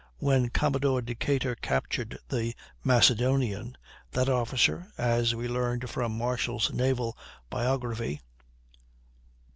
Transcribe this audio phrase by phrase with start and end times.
[0.17, 3.77] When Commodore Decatur captured the Macedonian,
[4.13, 7.15] that officer, as we learn from Marshall's "Naval
[7.51, 8.23] Biography" (ii.